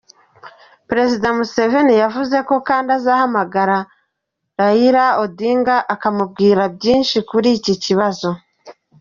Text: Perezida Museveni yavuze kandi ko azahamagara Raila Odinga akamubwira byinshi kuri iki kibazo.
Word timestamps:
Perezida 0.89 1.27
Museveni 1.37 1.93
yavuze 2.03 2.35
kandi 2.67 2.89
ko 2.89 2.93
azahamagara 2.97 3.77
Raila 4.59 5.05
Odinga 5.23 5.75
akamubwira 5.93 6.63
byinshi 6.75 7.17
kuri 7.29 7.47
iki 7.59 7.73
kibazo. 7.83 8.29